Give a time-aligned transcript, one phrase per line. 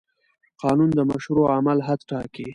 [0.61, 2.47] قانون د مشروع عمل حد ټاکي.